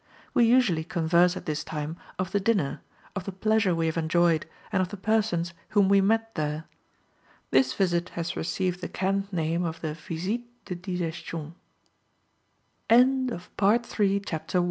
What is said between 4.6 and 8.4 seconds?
and of the persons whom we met there. This visit has